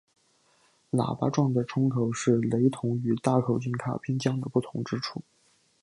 [0.89, 5.21] 喇叭状的铳口是雷筒与大口径卡宾枪的不同之处。